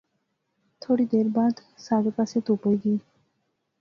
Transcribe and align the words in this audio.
تھوڑی 0.81 1.05
دیر 1.13 1.27
بعد 1.37 1.53
سارے 1.87 2.09
پاسے 2.15 2.37
تہوپ 2.45 2.61
ہوئی 2.65 2.77
غئی 2.83 2.95